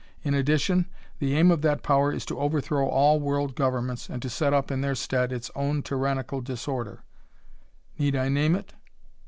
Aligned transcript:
In 0.23 0.33
addition, 0.33 0.87
the 1.19 1.35
aim 1.37 1.51
of 1.51 1.61
that 1.61 1.83
power 1.83 2.11
is 2.11 2.25
to 2.25 2.39
overthrow 2.39 2.87
all 2.87 3.19
world 3.19 3.53
governments 3.53 4.09
and 4.09 4.31
set 4.31 4.51
up 4.51 4.71
in 4.71 4.81
their 4.81 4.95
stead 4.95 5.31
its 5.31 5.51
own 5.55 5.83
tyrannical 5.83 6.41
disorder. 6.41 7.03
Need 7.99 8.15
I 8.15 8.27
name 8.27 8.55
it?" 8.55 8.73